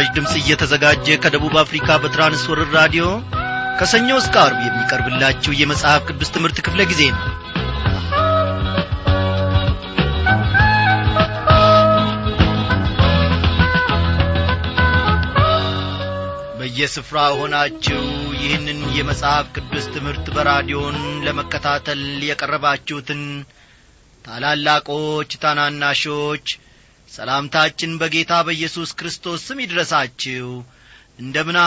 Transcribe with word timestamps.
ይህ 0.00 0.06
ምስራች 0.06 0.16
ድምፅ 0.16 0.34
እየተዘጋጀ 0.38 1.06
ከደቡብ 1.22 1.54
አፍሪካ 1.62 1.88
በትራንስወርር 2.02 2.68
ራዲዮ 2.76 3.04
ከሰኞ 3.78 4.08
እስከ 4.20 4.34
አርብ 4.42 4.60
የሚቀርብላችሁ 4.64 5.52
የመጽሐፍ 5.58 6.00
ቅዱስ 6.08 6.30
ትምህርት 6.34 6.58
ክፍለ 6.66 6.80
ጊዜ 6.90 7.02
ነው። 7.10 7.20
በየስፍራ 16.60 17.18
ሆናችሁ 17.40 18.02
ይህንን 18.40 18.80
የመጽሐፍ 18.98 19.46
ቅዱስ 19.56 19.86
ትምህርት 19.94 20.26
በራዲዮን 20.36 20.98
ለመከታተል 21.26 22.02
የቀረባችሁትን 22.28 23.22
ታላላቆች 24.24 25.30
ታናናሾች 25.44 26.46
ሰላምታችን 27.10 27.92
በጌታ 28.00 28.32
በኢየሱስ 28.46 28.90
ክርስቶስ 28.98 29.40
ስም 29.46 29.58
ይድረሳችሁ። 29.64 30.46
እንደምን 31.18 31.58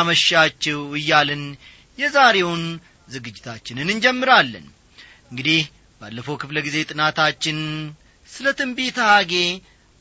እያልን 0.98 1.44
የዛሬውን 1.98 2.64
ዝግጅታችንን 3.10 3.92
እንጀምራለን። 3.94 4.66
እንግዲህ 5.32 5.62
ባለፈው 6.02 6.36
ክፍለ 6.42 6.58
ጊዜ 6.68 6.78
ጥናታችን 6.92 7.60
ስለ 8.30 8.48
ትንቢት 8.60 8.98
ሐጌ 9.08 9.34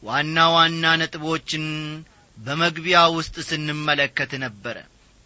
ዋና 0.02 0.46
ዋና 0.54 0.84
ነጥቦችን 1.00 1.64
በመግቢያ 2.38 3.00
ውስጥ 3.16 3.36
ስንመለከት 3.48 4.32
ነበረ። 4.44 4.76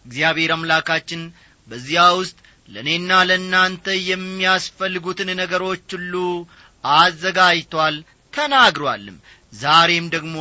እግዚአብሔር 0.05 0.51
አምላካችን 0.55 1.21
በዚያ 1.67 2.03
ውስጥ 2.19 2.37
ለእኔና 2.69 3.11
ለእናንተ 3.29 3.85
የሚያስፈልጉትን 4.09 5.29
ነገሮች 5.41 5.87
ሁሉ 5.95 6.13
አዘጋጅቷል 6.83 7.95
ተናግሯልም 8.33 9.17
ዛሬም 9.57 10.05
ደግሞ 10.13 10.35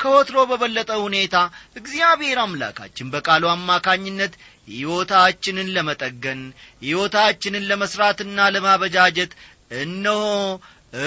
ከወትሮ 0.00 0.38
በበለጠ 0.50 0.90
ሁኔታ 1.04 1.36
እግዚአብሔር 1.76 2.38
አምላካችን 2.44 3.10
በቃሉ 3.14 3.44
አማካኝነት 3.52 4.34
ሕይወታችንን 4.68 5.72
ለመጠገን 5.76 6.40
ሕይወታችንን 6.82 7.66
ለመሥራትና 7.70 8.48
ለማበጃጀት 8.54 9.32
እነሆ 9.82 10.22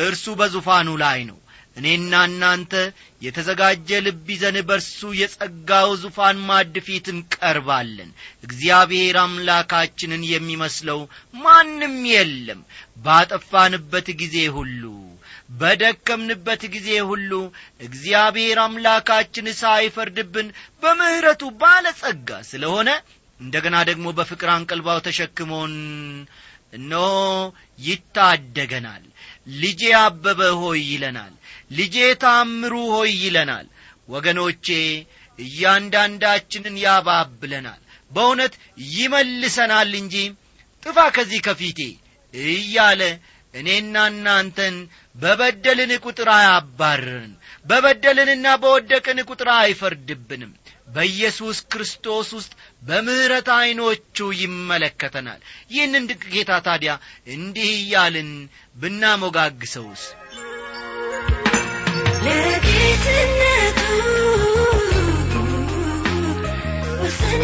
እርሱ 0.02 0.26
በዙፋኑ 0.40 0.90
ላይ 1.04 1.20
ነው። 1.30 1.38
እኔና 1.78 2.14
እናንተ 2.28 2.74
የተዘጋጀ 3.22 4.00
ልብ 4.06 4.26
ይዘን 4.34 4.58
በርሱ 4.70 5.12
የጸጋው 5.20 5.90
ዙፋን 6.02 6.38
ማድ 6.48 6.76
ፊት 6.88 7.06
እንቀርባለን። 7.14 8.10
እግዚአብሔር 8.46 9.18
አምላካችንን 9.24 10.24
የሚመስለው 10.32 11.00
ማንም 11.44 11.96
የለም። 12.12 12.62
ባጠፋንበት 13.06 14.10
ጊዜ 14.22 14.38
ሁሉ 14.58 14.84
በደከምንበት 15.52 16.62
ጊዜ 16.74 16.90
ሁሉ 17.10 17.32
እግዚአብሔር 17.86 18.60
አምላካችን 18.64 19.48
ሳይፈርድብን 19.62 20.48
በምሕረቱ 20.84 21.42
ባለጸጋ 21.62 22.30
ስለሆነ 22.52 22.90
እንደገና 23.40 23.76
ደግሞ 23.90 24.08
በፍቅር 24.18 24.50
አንቀልባው 24.56 25.00
ተሸክሞን 25.06 25.74
እነሆ 26.74 27.08
ይታደገናል። 27.86 29.04
ልጄ 29.62 29.82
አበበ 30.02 30.42
ሆይ 30.62 30.82
ይለናል። 30.92 31.34
ልጄ 31.72 31.96
ታምሩ 32.24 32.74
ሆይ 32.94 33.12
ይለናል። 33.24 33.68
ወገኖቼ 34.10 34.68
እያንዳንዳችንን 35.40 36.76
ያባብለናል። 36.84 37.82
በእውነት 38.12 38.54
ይመልሰናል 38.94 39.92
እንጂ 40.02 40.16
ጥፋ 40.84 40.98
ከዚህ 41.16 41.42
ከፊቴ 41.46 41.80
እያለ 42.34 43.02
እኔና 43.54 43.96
እናንተን 44.12 44.76
በበደልን 45.16 45.92
ቁጥር 46.04 46.30
አያባርርን 46.36 47.32
በበደልንና 47.66 48.48
በወደቅን 48.62 49.20
ቁጥር 49.30 49.50
አይፈርድብንም። 49.58 50.52
በኢየሱስ 50.88 51.58
ክርስቶስ 51.72 52.30
ውስጥ 52.38 52.52
በምሕረት 52.82 53.50
ዐይኖቹ 53.56 54.18
ይመለከተናል። 54.40 55.40
ይህንን 55.72 56.08
ድንቅ 56.10 56.24
ጌታ 56.34 56.52
ታዲያ 56.66 56.94
እንዲህ 57.36 57.70
እያልን 57.78 58.32
ብናሞጋግሰውስ? 58.76 60.04
ለጌትነቱ 62.26 63.80
ወሰን 67.02 67.42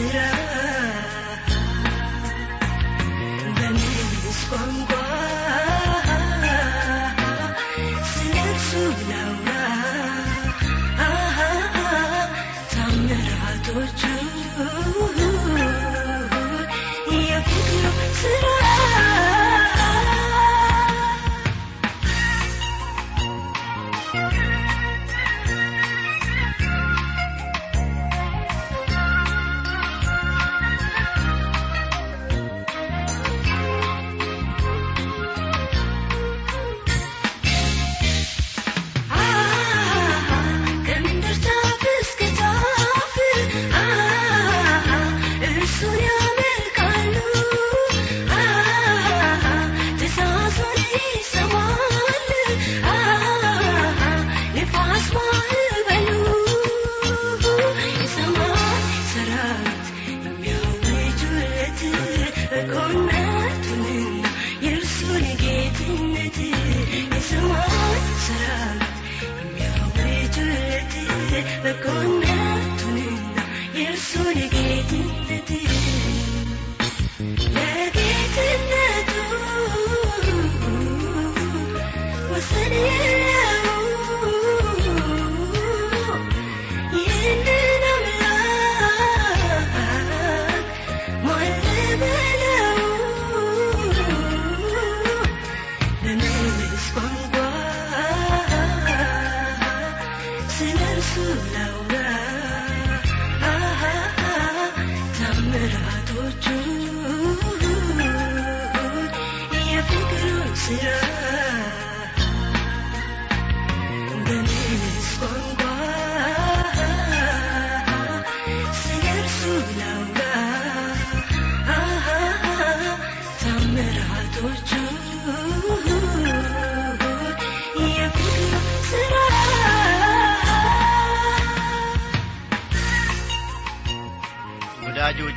tirar. 0.00 0.59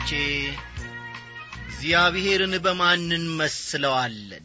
ወዳጆቼ 0.03 0.11
እግዚአብሔርን 1.65 2.53
በማን 2.63 3.03
እንመስለዋለን? 3.17 4.43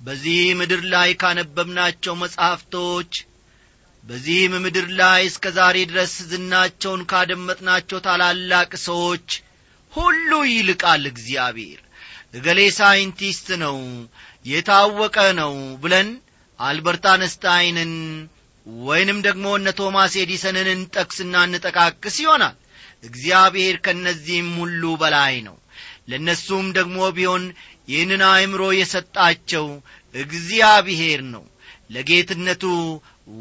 በዚህ 0.00 0.38
ምድር 0.60 0.80
ላይ 0.92 1.10
ካነበብናቸው 1.20 2.14
መጻሕፍቶች 2.22 3.12
በዚህም 4.04 4.54
ምድር 4.64 4.86
ላይ 5.00 5.22
እስከ 5.30 5.44
ዛሬ 5.58 5.76
ድረስ 5.90 6.12
ዝናቸውን 6.30 7.02
ካደመጥናቸው 7.10 7.98
ታላላቅ 8.06 8.70
ሰዎች 8.86 9.28
ሁሉ 9.92 10.30
ይልቃል 10.50 11.04
እግዚአብሔር። 11.12 11.80
እገሌ 12.34 12.60
ሳይንቲስት 12.78 13.48
ነው 13.64 13.78
የታወቀ 14.44 15.18
ነው 15.40 15.54
ብለን 15.82 16.10
አልበርት 16.58 17.04
አነስታይንን 17.14 17.94
ወይንም 18.86 19.18
ደግሞ 19.26 19.46
እነ 19.58 19.70
ቶማስ 19.80 20.14
ኤዲሰንን 20.22 20.68
እንጠቅስና 20.76 21.34
እንጠቃቅስ 21.48 22.16
ይሆናል 22.24 22.56
እግዚአብሔር 23.02 23.76
ከእነዚህም 23.84 24.50
ሁሉ 24.60 24.82
በላይ 25.02 25.34
ነው። 25.46 25.56
ለእነሱም 26.10 26.66
ደግሞ 26.76 26.98
ቢሆን 27.16 27.44
ይህንን 27.88 28.22
አእምሮ 28.28 28.62
የሰጣቸው 28.76 29.66
እግዚአብሔር 30.14 31.20
ነው። 31.34 31.44
ለጌትነቱ 31.90 32.64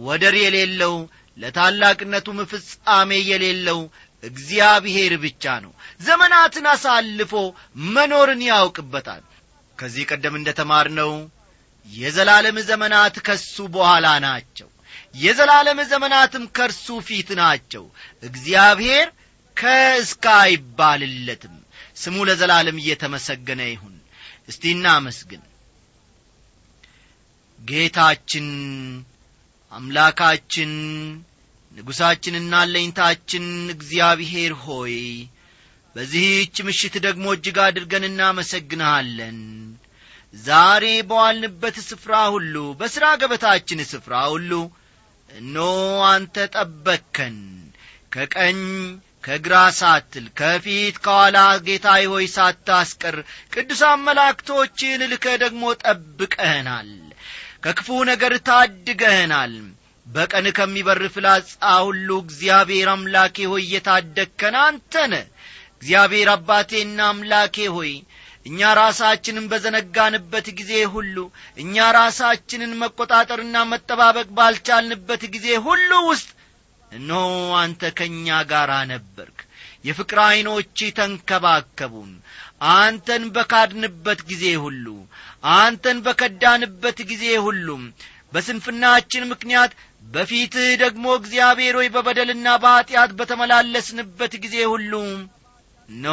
ወደር 0.06 0.36
የሌለው 0.42 0.96
ለታላቅነቱም 1.38 2.38
ፍጻሜ 2.52 3.12
የሌለው 3.30 3.80
እግዚአብሔር 4.24 5.14
ብቻ 5.24 5.44
ነው። 5.64 5.72
ዘመናትን 6.02 6.66
አሳልፎ 6.72 7.34
መኖርን 7.90 8.42
ያውቅበታል። 8.50 9.24
ከዚህ 9.78 10.04
ቀደም 10.12 10.36
እንደ 10.40 10.50
ተማርነው 10.60 11.12
የዘላለም 11.88 12.58
ዘመናት 12.70 13.16
ከሱ 13.28 13.56
በኋላ 13.74 14.08
ናቸው። 14.26 14.70
የዘላለም 15.16 15.80
ዘመናትም 15.92 16.44
ከእርሱ 16.56 16.88
ፊት 17.08 17.30
ናቸው። 17.42 17.84
እግዚአብሔር 18.24 19.08
ከእስከ 19.58 20.26
አይባልለትም 20.42 21.56
ስሙ 21.96 22.16
ለዘላለም 22.30 22.78
እየተመሰገነ 22.82 23.62
ይሁን። 23.70 23.96
እስቲ 24.50 24.64
እናመስግን። 24.76 25.44
ጌታችን 27.60 28.48
አምላካችን 29.72 30.72
ንጉሣችንና 31.72 32.54
አለኝታችን 32.64 33.46
እግዚአብሔር 33.74 34.54
ሆይ 34.66 34.98
በዚህች 35.96 36.56
ምሽት 36.68 36.96
ደግሞ 37.06 37.26
እጅግ 37.36 37.58
አድርገን 37.66 38.06
እናመሰግንሃለን። 38.10 39.40
ዛሬ 40.34 40.86
በዋልንበት 41.10 41.76
ስፍራ 41.90 42.14
ሁሉ 42.34 42.56
በሥራ 42.80 43.06
ገበታችን 43.22 43.82
ስፍራ 43.92 44.16
ሁሉ 44.34 44.52
እኖ 45.30 45.58
አንተ 46.10 46.46
ጠበከን 46.56 47.38
ከቀኝ 48.12 48.60
ከግራ 49.26 49.56
ሳትል 49.78 50.26
ከፊት 50.40 50.96
ከኋላ 51.06 51.38
ጌታዬ 51.68 52.04
ሆይ 52.12 52.26
ሳታስቀር 52.34 53.16
ቅዱሳን 53.54 54.04
መላእክቶችን 54.06 55.02
ልከ 55.12 55.26
ደግሞ 55.44 55.64
ጠብቀህናል። 55.84 56.90
ከክፉ 57.64 57.88
ነገር 58.10 58.34
ታድገህናል። 58.50 59.54
በቀን 60.06 60.48
ከሚበር 60.58 61.02
ፍላጻ 61.14 61.48
ሁሉ 61.86 62.10
እግዚአብሔር 62.24 62.90
አምላኬ 62.94 63.38
ሆይ 63.52 63.64
እየታደግከን 63.66 64.56
አንተነ 64.66 65.14
እግዚአብሔር 65.76 66.30
አባቴና 66.36 67.00
አምላኬ 67.10 67.66
ሆይ 67.76 67.92
እኛ 68.46 68.60
ራሳችንን 68.80 69.46
በዘነጋንበት 69.52 70.48
ጊዜ 70.60 70.74
ሁሉ 70.94 71.16
እኛ 71.58 71.86
ራሳችንን 71.98 72.74
መቆጣጠርና 72.82 73.64
መጠባበቅ 73.72 74.28
ባልቻልንበት 74.38 75.24
ጊዜ 75.36 75.48
ሁሉ 75.68 75.92
ውስጥ 76.10 76.30
እነሆ 76.96 77.22
አንተ 77.60 77.92
ከእኛ 77.98 78.38
ጋር 78.52 78.72
ነበርክ 78.92 79.40
የፍቅር 79.86 80.20
ዐይኖች 80.26 80.78
ተንከባከቡን። 81.00 82.12
አንተን 82.76 83.24
በካድንበት 83.36 84.20
ጊዜ 84.30 84.46
ሁሉ 84.64 84.86
አንተን 85.56 85.98
በከዳንበት 86.06 87.00
ጊዜ 87.10 87.26
ሁሉም 87.46 87.84
በስንፍናችን 88.34 89.30
ምክንያት 89.32 89.72
በፊትህ 90.06 90.70
ደግሞ 90.82 91.06
እግዚአብሔር 91.20 91.76
ሆይ 91.80 91.88
በበደልና 91.94 92.48
በኀጢአት 92.64 93.12
በተመላለስንበት 93.20 94.34
ጊዜ 94.44 94.58
ሁሉ 94.74 94.92
ኖ 95.90 96.08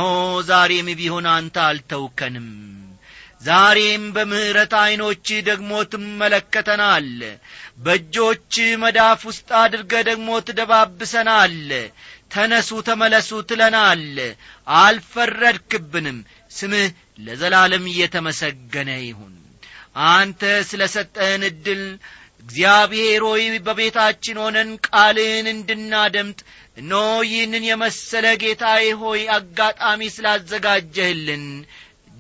ዛሬም 0.49 0.89
ቢሆን 0.99 1.27
አንተ 1.35 1.57
አልተውከንም 1.67 2.49
ዛሬም 3.43 4.05
በምሕረት 4.15 4.73
ዐይኖች 4.81 5.27
ደግሞ 5.49 5.71
ትመለከተናል። 5.93 7.09
በእጆች 7.85 8.55
መዳፍ 8.83 9.21
ውስጥ 9.31 9.49
አድርገ 9.63 9.93
ደግሞ 10.09 10.29
ትደባብሰናል። 10.49 11.57
ተነሱ 12.35 12.71
ተመለሱ 12.89 13.31
ትለናል። 13.49 14.05
አልፈረድክብንም። 14.83 16.19
ስምህ 16.51 16.89
ለዘላለም 17.25 17.85
እየተመሰገነ 17.91 18.91
ይሁን። 19.03 19.35
አንተ 20.11 20.43
ስለ 20.69 20.83
ሰጠህን 20.95 21.43
ዕድል 21.49 21.83
እግዚአብሔር 22.45 23.23
ሆይ 23.27 23.43
በቤታችን 23.67 24.39
ሆነን 24.43 24.71
ቃልን 24.87 25.47
እንድናደምጥ 25.53 26.41
እኖ 26.77 26.93
ይህንን 27.29 27.65
የመሰለ 27.69 28.27
ጌታዬ 28.43 28.85
ሆይ 29.03 29.23
አጋጣሚ 29.37 30.01
ስላዘጋጀህልን 30.15 31.45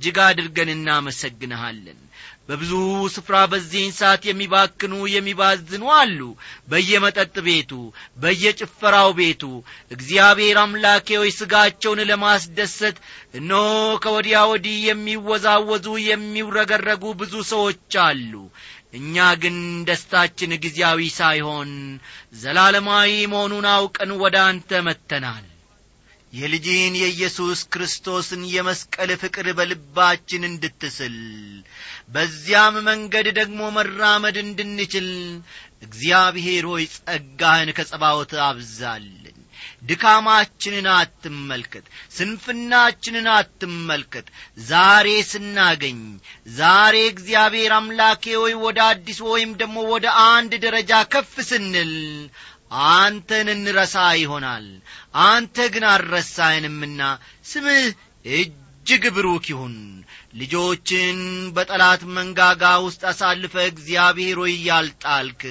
እጅግ 0.02 0.16
አድርገን 0.22 0.70
እናመሰግንሃለን። 0.72 1.98
በብዙ 2.46 2.72
ስፍራ 3.14 3.34
በዚህን 3.50 3.92
ሰዓት 3.98 4.22
የሚባክኑ 4.28 4.94
የሚባዝኑ 5.12 5.82
አሉ። 5.96 6.18
በየመጠጥ 6.70 7.34
ቤቱ 7.46 7.70
በየጭፈራው 8.22 9.10
ቤቱ 9.20 9.42
እግዚአብሔር 9.90 10.58
አምላኬ 10.64 11.06
ሆይ 11.20 11.30
ሥጋቸውን 11.38 12.02
ለማስደሰት 12.10 12.98
እነሆ 13.38 13.68
ከወዲያ 14.04 14.40
ወዲህ 14.52 14.76
የሚወዛወዙ 14.88 15.86
የሚውረገረጉ 16.08 17.14
ብዙ 17.22 17.44
ሰዎች 17.52 17.96
አሉ። 18.06 18.34
እኛ 18.94 19.16
ግን 19.42 19.56
ደስታችን 19.88 20.58
ጊዜያዊ 20.64 21.00
ሳይሆን 21.18 21.70
ዘላለማዊ 22.42 23.14
መሆኑን 23.32 23.68
አውቀን 23.72 24.12
ወደ 24.24 24.36
አንተ 24.48 24.82
መጥተናል 24.88 25.46
የልጅን 26.32 26.94
የኢየሱስ 26.98 27.60
ክርስቶስን 27.72 28.42
የመስቀል 28.52 29.10
ፍቅር 29.22 29.48
በልባችን 29.58 30.48
እንድትስል 30.48 31.16
በዚያም 32.14 32.76
መንገድ 32.88 33.28
ደግሞ 33.40 33.60
መራመድ 33.76 34.38
እንድንችል 34.42 35.08
እግዚአብሔር 35.82 36.66
ሆይ 36.72 36.84
ጸጋህን 36.96 37.70
ከጸባወት 37.78 38.32
አብዛልን። 38.46 39.38
ድካማችንን 39.88 40.86
አትመልከት 40.92 41.84
ስንፍናችንን 42.16 43.26
አትመልከት። 43.34 44.26
ዛሬ 44.66 45.08
ስናገኝ 45.30 46.00
ዛሬ 46.56 46.96
እግዚአብሔር 47.08 47.72
አምላኬ 47.78 48.24
ሆይ 48.36 48.54
ወደ 48.64 48.80
አዲስ 48.88 49.18
ወይም 49.28 49.52
ደግሞ 49.60 49.78
ወደ 49.92 50.06
አንድ 50.28 50.54
ደረጃ 50.64 51.02
ከፍ 51.12 51.34
ስንል 51.50 51.92
አንተን 52.88 53.48
እንረሳ 53.54 53.94
ይሆናል። 54.18 54.66
አንተ 55.24 55.66
ግን 55.72 55.84
አልረሳይንምና 55.90 57.00
ስምህ 57.44 57.86
እጅግ 58.34 59.04
ብሩክ 59.16 59.46
ይሁን። 59.52 59.76
ልጆችን 60.34 61.18
በጠላት 61.56 62.02
መንጋጋ 62.14 62.62
ውስጥ 62.84 63.02
አሳልፈ 63.10 63.54
እግዚአብሔር 63.66 64.38
ሆይ 64.42 64.54
ያልጣልክ 64.68 65.42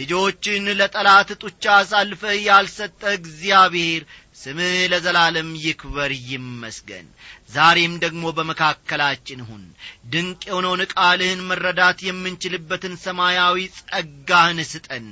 ልጆችን 0.00 0.64
ለጠላት 0.80 1.30
ጡቻ 1.42 1.64
አሳልፈ 1.78 2.22
ያልሰጠ 2.42 3.02
እግዚአብሔር 3.18 4.02
ስምህ 4.42 4.74
ለዘላለም 4.92 5.50
ይክበር 5.62 6.10
ይመስገን 6.28 7.06
ዛሬም 7.50 7.92
ደግሞ 8.02 8.24
በመካከላችን 8.36 9.40
ሁን። 9.48 9.62
ድንቅ 10.10 10.40
የሆነውን 10.48 10.82
ቃልህን 10.92 11.40
መረዳት 11.48 11.98
የምንችልበትን 12.06 12.94
ሰማያዊ 13.02 13.56
ጸጋህን 13.78 14.60
ስጠን። 14.70 15.06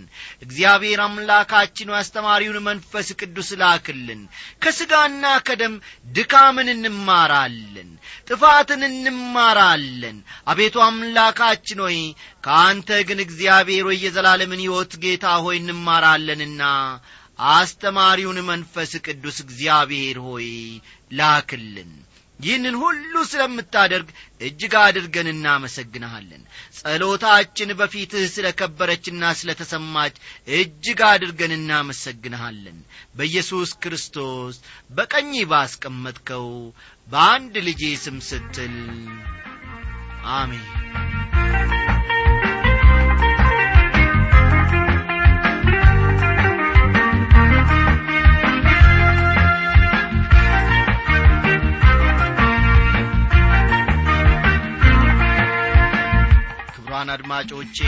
እግዚአብሔር 0.45 1.01
አምላካችን 1.05 1.93
አስተማሪውን 1.99 2.59
መንፈስ 2.69 3.09
ቅዱስ 3.21 3.51
ላክልን። 3.61 4.23
ከሥጋና 4.63 5.25
ከደም 5.47 5.75
ድካምን 6.15 6.71
እንማራለን 6.75 7.91
ጥፋትን 8.29 8.83
እንማራለን። 8.91 10.19
አቤቱ 10.47 10.77
አምላካችን 10.87 11.83
ሆይ 11.85 11.99
ከአንተ 12.45 13.01
ግን 13.09 13.21
እግዚአብሔር 13.25 13.85
ሆይ 13.89 14.01
የዘላለምን 14.05 14.65
ሕይወት 14.65 14.95
ጌታ 15.05 15.27
ሆይ 15.45 15.59
እንማራለንና 15.63 16.63
አስተማሪውን 17.55 18.39
መንፈስ 18.49 18.93
ቅዱስ 19.07 19.39
እግዚአብሔር 19.45 20.19
ሆይ 20.27 20.49
ላክልን 21.13 21.93
ይህንን 22.41 22.77
ሁሉ 22.81 23.15
ስለምታደርግ 23.31 24.09
እጅግ 24.41 24.75
አድርገን 24.81 25.29
እናመሰግንሃለን። 25.33 26.43
ጸሎታችን 26.79 27.71
በፊትህ 27.81 28.25
ስለ 28.35 28.47
ከበረችና 28.61 29.33
ስለ 29.41 29.51
ተሰማች 29.61 30.17
እጅግ 30.57 31.03
አድርገን 31.11 31.55
እናመሰግንሃለን። 31.59 32.79
በኢየሱስ 33.17 33.73
ክርስቶስ 33.85 34.57
በቀኝ 34.91 35.33
ባስቀመጥከው 35.53 36.49
በአንድ 37.09 37.57
ልጄ 37.69 37.85
ስም 38.05 38.19
ስትል 38.31 38.77
አሜን 40.35 40.67
አድማጮቼ 57.15 57.79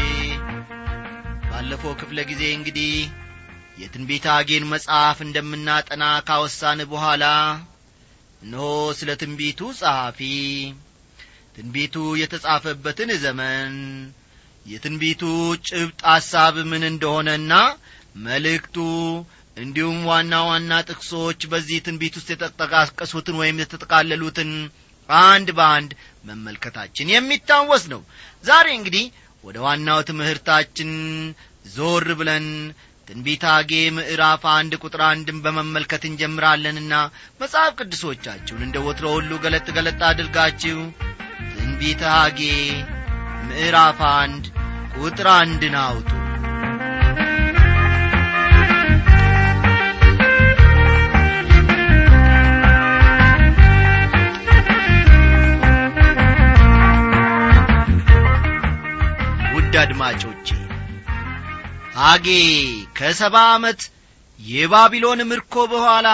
ባለፈው 1.49 1.93
ክፍለ 2.01 2.19
ጊዜ 2.31 2.43
እንግዲህ 2.57 2.93
የትንቢተ 3.79 4.27
አጌን 4.35 4.65
መጽሐፍ 4.73 5.19
እንደምናጠና 5.25 6.05
ካወሳን 6.29 6.81
በኋላ 6.93 7.25
እነሆ 8.43 8.67
ስለ 8.99 9.11
ትንቢቱ 9.23 9.61
ጸሐፊ 9.81 10.21
ትንቢቱ 11.57 11.97
የተጻፈበትን 12.21 13.11
ዘመን 13.25 13.75
የትንቢቱ 14.67 15.23
ጭብጥ 15.69 16.01
ሐሳብ 16.13 16.57
ምን 16.71 16.83
እንደሆነና 16.91 17.53
መልእክቱ 18.27 18.77
እንዲሁም 19.57 19.99
ዋና 20.09 20.35
ዋና 20.49 20.73
ጥቅሶች 20.89 21.41
በዚህ 21.53 21.79
ትንቢት 21.87 22.15
ውስጥ 22.19 22.29
የተጠቃቀሱትን 22.35 23.37
ወይም 23.43 23.61
የተጠቃለሉትን 23.63 24.51
አንድ 25.09 25.49
በአንድ 25.59 25.91
መመልከታችን 26.27 27.13
የሚታወስ 27.13 27.85
ነው። 27.93 28.03
ዛሬ 28.45 28.67
እንግዲህ 28.79 29.05
ወደ 29.45 29.57
ዋናው 29.67 30.01
ትምህርታችን 30.09 30.91
ዞር 31.75 32.07
ብለን 32.21 32.47
ትንቢተ 33.09 33.45
አጌ 33.53 33.73
ምዕራፍ 33.97 34.45
አንድ 34.55 34.73
ቁጥር 34.83 35.03
አንድን 35.09 35.39
በመመልከት 35.45 36.05
እንጀምራለንና 36.09 36.95
መጽሐፍ 37.41 37.73
ቅዱሶቻችሁን 37.79 38.65
እንደ 38.67 38.77
ወትሮ 38.87 39.07
ሁሉ 39.17 39.33
ገለጥ 39.45 39.67
ገለጥ 39.77 40.01
አድርጋችሁ 40.09 40.79
ትንቢተ 41.53 42.05
አጌ 42.17 42.41
ምዕራፍ 43.49 44.01
አንድ 44.15 44.45
ቁጥር 44.99 45.29
አንድን 45.37 45.77
አውጡ 45.83 46.11
አጌ 62.07 62.29
ከሰባ 62.99 63.37
ዓመት 63.53 63.81
የባቢሎን 64.39 65.21
ምርኮ 65.31 65.55
በኋላ 65.73 66.09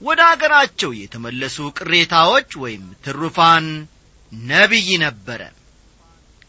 ወደ 0.00 0.20
አገራቸው 0.32 0.90
የተመለሱ 0.98 1.56
ቅሬታዎች 1.78 2.50
ወይም 2.62 2.84
ትሩፋን 3.04 3.66
ነቢይ 4.32 4.88
ነበረ። 5.04 5.40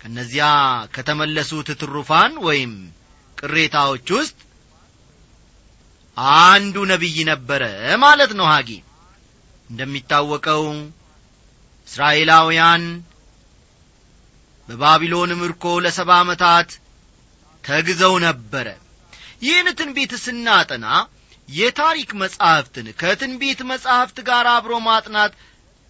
ከእነዚያ 0.02 0.46
ከተመለሱት 0.96 1.70
ትሩፋን 1.82 2.34
ወይም 2.48 2.74
ቅሬታዎች 3.38 4.08
ውስጥ 4.18 4.38
አንዱ 6.42 6.76
ነቢይ 6.92 7.18
ነበረ 7.32 7.64
ማለት 8.04 8.32
ነው 8.40 8.48
ሐጌ 8.54 8.70
እንደሚታወቀው 9.70 10.64
እስራኤላውያን 11.88 12.84
በባቢሎን 14.68 15.32
ምርኮ 15.42 15.66
ለሰባ 15.84 16.10
ዓመታት 16.24 16.70
ተግዘው 17.64 18.14
ነበረ። 18.26 18.68
ይህን 19.42 19.68
ትንቢት 19.80 20.14
ስናጠና 20.24 20.88
የታሪክ 21.50 22.10
መጻሕፍትን 22.22 22.88
ከትንቢት 23.00 23.60
መጻሕፍት 23.70 24.18
ጋር 24.28 24.48
አብሮ 24.54 24.74
ማጥናት 24.88 25.34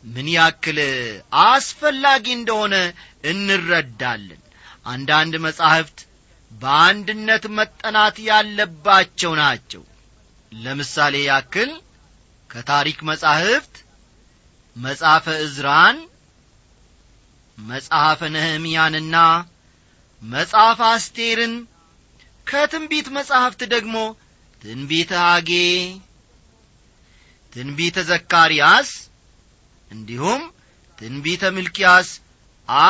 ምን 0.04 0.28
ያክል 0.36 0.78
አስፈላጊ 1.44 2.26
እንደሆነ 2.36 2.76
እንረዳለን። 3.32 4.42
አንዳንድ 4.86 5.34
መጻሕፍት 5.46 5.98
በአንድነት 6.52 7.44
መጠናት 7.58 8.18
ያለባቸው 8.30 9.34
ናቸው። 9.42 9.84
ለምሳሌ 10.52 11.16
ያክል 11.26 11.72
ከታሪክ 12.50 13.00
መጻሕፍት 13.10 13.76
መጽሐፈ 14.76 15.26
ዕዝራን 15.44 15.98
መጽሐፈ 17.58 18.20
ነህምያንና 18.36 19.16
መጽሐፈ 20.22 20.80
አስቴርን 20.94 21.54
ከትንቢት 22.48 23.08
መጻሕፍት 23.18 23.62
ደግሞ 23.74 23.96
ትንቢተ 24.62 25.12
አጌ 25.28 25.52
ትንቢተ 27.54 27.98
ዘካርያስ 28.10 28.90
እንዲሁም 29.92 30.42
ትንቢተ 30.98 31.44
ሚልኪያስ 31.56 32.10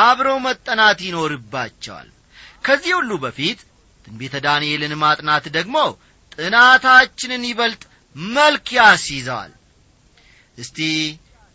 አብረው 0.00 0.38
መጠናት 0.46 0.98
ይኖርባቸዋል። 1.06 2.08
ከዚህ 2.64 2.92
ሁሉ 2.98 3.10
በፊት 3.22 3.58
ትንቢተ 4.04 4.34
ዳንኤልን 4.46 4.94
ማጥናት 5.02 5.44
ደግሞ 5.56 5.76
ጥናታችንን 6.34 7.42
ይበልጥ 7.50 7.82
መልክ 8.34 8.66
ያስይዘዋል። 8.78 9.52
እስቲ 10.58 10.78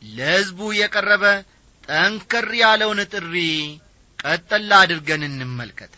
ለሕዝቡ 0.02 0.60
የቀረበ 0.80 1.24
ጠንከር 1.84 2.48
ያለውን 2.62 3.00
ጥሪ 3.14 3.36
ቀጠላ 4.26 4.72
አድርገን 4.84 5.24
እንመልከት። 5.28 5.94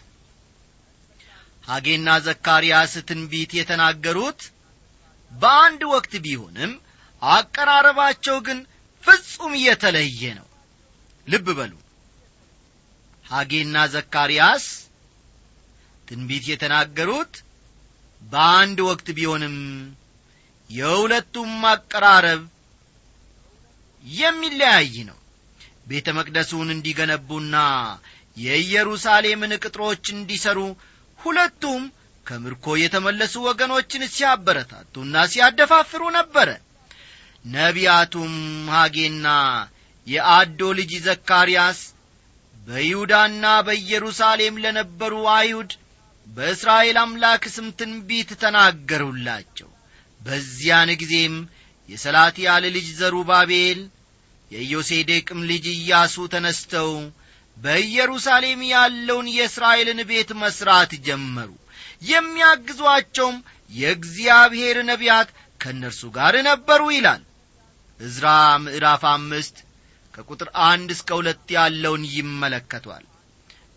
ሐጌና 1.63 2.09
ዘካርያስ 2.25 2.93
ትንቢት 3.07 3.51
የተናገሩት 3.57 4.41
በአንድ 5.31 5.81
ወቅት 5.93 6.13
ቢሆንም 6.25 6.73
አቀራረባቸው 7.21 8.37
ግን 8.47 8.59
ፍጹም 9.03 9.53
የተለየ 9.61 10.21
ነው። 10.39 10.47
ልብ 11.27 11.47
በሉ። 11.57 11.73
ሐጌና 13.25 13.77
ዘካርያስ 13.93 14.65
ትንቢት 16.07 16.45
የተናገሩት 16.51 17.33
በአንድ 18.21 18.77
ወቅት 18.89 19.07
ቢሆንም 19.17 19.55
የሁለቱም 20.69 21.51
አቀራረብ 21.71 22.43
የሚለያይ 24.05 24.95
ነው። 25.09 25.17
ቤተ 25.87 26.07
መቅደሱን 26.17 26.69
እንዲገነቡና 26.73 27.55
የኢየሩሳሌምን 28.37 29.53
ቅጥሮች 29.63 30.05
እንዲሰሩ 30.13 30.59
ሁለቱም 31.19 31.83
ከምርኮ 32.25 32.75
የተመለሱ 32.79 33.35
ወገኖችን 33.47 34.03
ሲያበረታቱና 34.13 35.15
ሲያደፋፍሩ 35.33 36.03
ነበረ። 36.17 36.49
ነቢያቱም 37.45 38.33
ሐጌና 38.73 39.27
የአዶ 40.07 40.61
ልጅ 40.79 40.91
ዘካርያስ 41.05 41.79
በይሁዳና 42.67 43.45
በኢየሩሳሌም 43.67 44.55
ለነበሩ 44.63 45.13
አይሁድ 45.35 45.71
በእስራኤል 46.27 46.97
አምላክ 47.03 47.43
ስም 47.55 47.67
ትንቢት 47.79 48.29
ተናገሩላቸው። 48.41 49.69
በዚያን 50.21 50.89
ጊዜም 51.01 51.35
የሰላትያል 51.89 52.63
ልጅ 52.75 52.87
ዘሩባቤል 52.99 53.79
የዮሴዴቅም 54.51 55.39
ልጅ 55.51 55.65
ኢያሱ 55.75 56.15
ተነስተው 56.33 56.91
በኢየሩሳሌም 57.57 58.61
ያለውን 58.69 59.27
የእስራኤልን 59.35 59.99
ቤት 60.09 60.29
መሥራት 60.41 60.91
ጀመሩ። 61.07 61.49
የሚያግዟቸውም 62.11 63.37
የእግዚአብሔር 63.71 64.77
ነቢያት 64.89 65.29
ከእነርሱ 65.59 66.01
ጋር 66.17 66.35
ነበሩ 66.47 66.81
ይላል። 66.95 67.23
ዕዝራ 67.99 68.27
ምዕራፍ 68.63 69.03
አምስት 69.11 69.55
ከቁጥር 70.13 70.49
አንድ 70.67 70.89
እስከ 70.95 71.09
ሁለት 71.19 71.47
ያለውን 71.55 72.03
ይመለከቷል። 72.13 73.05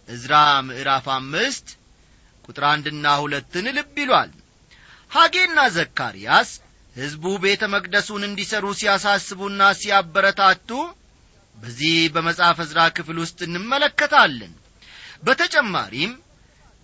ዕዝራ 0.09 0.35
ምዕራፍ 0.69 1.07
አምስት 1.17 1.67
ቁጥር 2.45 2.65
አንድና 2.71 3.07
ሁለትን 3.23 3.67
ልብ 3.77 3.97
ይሏል። 4.03 4.31
ሐጌና 5.11 5.61
ዘካርያስ 5.75 6.51
ሕዝቡ 6.97 7.25
ቤተ 7.43 7.63
መቅደሱን 7.75 8.23
እንዲሠሩ 8.29 8.67
ሲያሳስቡና 8.79 9.63
ሲያበረታቱ 9.81 10.71
በዚህ 11.57 11.95
በመጽሐፍ 12.15 12.59
ዕዝራ 12.65 12.81
ክፍል 12.97 13.17
ውስጥ 13.23 13.39
እንመለከታለን። 13.47 14.53
በተጨማሪም 15.23 16.13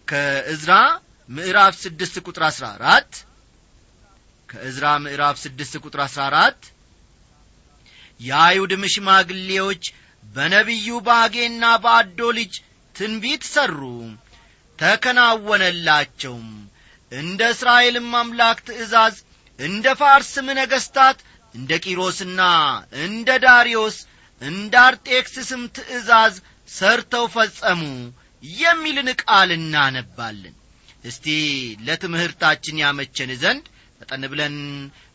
ከዕዝራ 0.08 0.73
ምዕራፍ 1.28 1.75
ስድስት 1.82 2.16
ቁጥር 2.26 2.42
አሥራ 2.49 2.66
አራት 2.76 3.12
ከዕዝራ 4.49 4.87
ምዕራፍ 5.04 5.37
ስድስት 5.44 5.75
ቁጥር 5.85 6.00
አሥራ 6.04 6.23
አራት 6.30 6.61
የአይሁድም 8.20 8.85
ሽማግሌዎች 8.94 9.85
በነቢዩ 10.25 10.88
በአጌና 11.06 11.64
በአዶ 11.85 12.20
ልጅ 12.38 12.54
ትንቢት 12.94 13.42
ሠሩ 13.52 13.80
ተከናወነላቸውም። 14.78 16.49
እንደ 17.12 17.40
እስራኤልም 17.54 18.11
አምላክ 18.20 18.58
ትእዛዝ 18.66 19.16
እንደ 19.58 19.87
ፋርስም 20.00 20.49
ነገሥታት 20.58 21.18
እንደ 21.54 21.73
ቂሮስና 21.85 22.40
እንደ 23.04 23.28
ዳርዮስ 23.44 23.96
እንደ 24.43 24.75
አርጤክስስም 24.87 25.62
ትእዛዝ 25.76 26.35
ሰርተው 26.69 27.25
ፈጸሙ 27.35 27.83
የሚልን 28.45 29.09
ቃል 29.23 29.50
እናነባለን። 29.57 30.55
እስቲ 31.05 31.26
ለትምህርታችን 31.87 32.81
ያመቸን 32.83 33.31
ዘንድ 33.43 33.64
ፈጠን 34.00 34.25
ብለን 34.33 34.57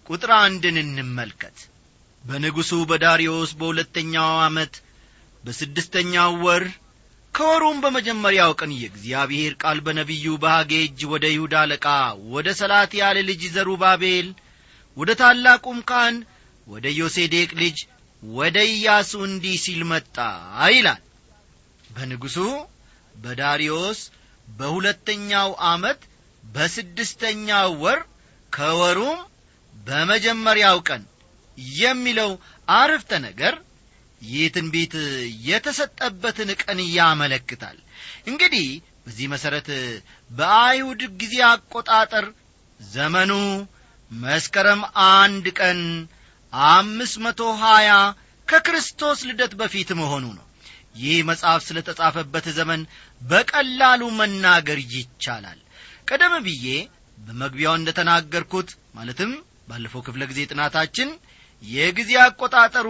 ቁጥር 0.09 0.31
አንድን 0.39 0.77
እንመልከት። 0.83 1.57
በንጉሡ 2.23 2.71
በዳርዮስ 2.89 3.51
በሁለተኛው 3.59 4.31
ዓመት 4.45 4.73
በስድስተኛው 5.43 6.31
ወር 6.45 6.63
ከወሩም 7.33 7.77
በመጀመሪያው 7.83 8.51
ቀን 8.59 8.71
የእግዚአብሔር 8.77 9.53
ቃል 9.63 9.77
በነቢዩ 9.85 10.25
በሐጌ 10.43 10.71
እጅ 10.85 11.01
ወደ 11.13 11.25
ይሁዳ 11.33 11.55
አለቃ 11.63 11.85
ወደ 12.33 12.47
ሰላትያል 12.59 13.17
ልጅ 13.29 13.41
ዘሩባቤል 13.55 14.27
ወደ 14.97 15.11
ታላቁም 15.21 15.79
ካህን 15.89 16.17
ወደ 16.67 16.87
ዮሴዴቅ 16.97 17.49
ልጅ 17.61 17.77
ወደ 18.23 18.57
ኢያሱ 18.73 19.11
እንዲህ 19.27 19.55
ሲል 19.63 19.81
መጣ 19.91 20.15
ይላል። 20.73 21.01
በንጉሡ 21.89 22.37
በዳሪዮስ 23.15 23.99
በሁለተኛው 24.51 25.49
ዓመት 25.69 25.99
በስድስተኛው 26.43 27.69
ወር 27.83 27.99
ከወሩም 28.53 29.19
በመጀመሪያው 29.73 30.77
ቀን 30.89 31.03
የሚለው 31.77 32.31
አረፍተ 32.67 33.11
ነገር 33.25 33.55
ይህ 34.21 34.45
ትንቢት 34.55 34.93
የተሰጠበትን 35.47 36.49
ቀን 36.61 36.79
ያመለክታል። 36.97 37.77
እንግዲህ 38.27 38.67
በዚህ 39.05 39.27
መሠረት 39.33 39.69
በአይሁድ 40.29 41.01
ጊዜ 41.21 41.35
አቆጣጠር 41.47 42.25
ዘመኑ 42.79 43.31
መስከረም 44.11 44.81
አንድ 45.11 45.45
ቀን 45.59 45.79
አምስት 46.53 47.15
መቶ 47.25 47.41
ሀያ 47.61 47.89
ከክርስቶስ 48.47 49.19
ልደት 49.29 49.53
በፊት 49.59 49.89
መሆኑ 49.99 50.25
ነው። 50.37 50.45
ይህ 50.95 51.17
መጽሐፍ 51.29 51.61
ስለ 51.67 51.77
ተጻፈበት 51.87 52.45
ዘመን 52.57 52.81
በቀላሉ 53.21 54.01
መናገር 54.19 54.79
ይቻላል። 54.93 55.59
ቀደም 56.07 56.33
ብዬ 56.47 56.65
በመግቢያው 57.17 57.75
እንደ 57.77 57.89
ተናገርኩት 57.97 58.69
ማለትም 58.97 59.31
ባለፈው 59.67 60.01
ክፍለ 60.07 60.21
ጊዜ 60.31 60.39
ጥናታችን 60.51 61.09
የጊዜ 61.63 62.11
አቆጣጠሩ 62.23 62.87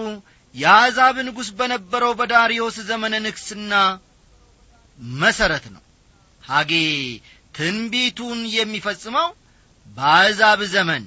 የአሕዛብ 0.55 1.15
ንጉሥ 1.27 1.49
በነበረው 1.59 2.11
በዳሪዮስ 2.19 2.77
ዘመነ 2.89 3.15
ንግስና 3.25 3.73
መሠረት 5.19 5.65
ነው። 5.75 5.83
ሐጌ 6.43 6.71
ትንቢቱን 7.55 8.39
የሚፈጽመው 8.55 9.27
በአሕዛብ 9.87 10.59
ዘመን 10.73 11.03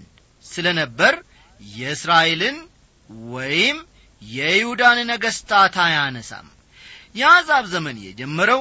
ስለ 0.46 0.66
ነበር 0.80 1.14
የእስራኤልን 1.61 2.56
ወይም 3.28 3.76
የይሁዳን 4.23 4.99
ነገሥታት 5.11 5.75
አያነሳም። 5.84 6.46
የአሕዛብ 7.14 7.64
ዘመን 7.75 7.96
የጀመረው 8.04 8.61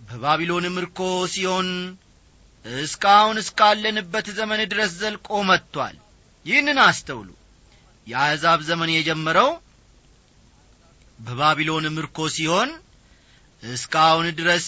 በባቢሎን 0.00 0.66
ምርኮ 0.74 1.00
ሲሆን 1.32 1.68
እስካሁን 2.64 3.36
እስካለንበት 3.42 4.26
ዘመን 4.38 4.60
ድረስ 4.72 4.90
ዘልቆ 5.00 5.28
መጥቷል። 5.50 5.96
ይህንን 6.46 6.78
አስተውሉ። 6.84 7.28
የአሕዛብ 8.06 8.60
ዘመን 8.68 8.90
የጀመረው 8.92 9.50
በባቢሎን 11.18 11.86
ምርኮ 11.96 12.18
ሲሆን 12.36 12.70
እስካሁን 13.62 14.26
ድረስ 14.40 14.64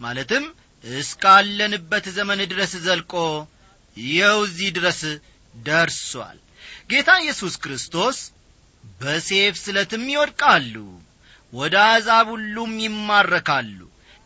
ማለትም 0.00 0.44
እስካለንበት 0.84 2.06
ዘመን 2.16 2.40
ድረስ 2.52 2.72
ዘልቆ 2.86 3.12
ይኸው 3.96 4.38
እዚህ 4.46 4.68
ድረስ 4.78 5.00
ደርሷል 5.54 6.38
ጌታ 6.90 7.10
ኢየሱስ 7.22 7.54
ክርስቶስ 7.62 8.16
በሴፍ 9.00 9.54
ስለትም 9.62 10.04
ይወድቃሉ 10.12 10.74
ወደ 11.52 11.74
አሕዛብ 11.84 12.26
ሁሉም 12.34 12.72
ይማረካሉ። 12.84 13.78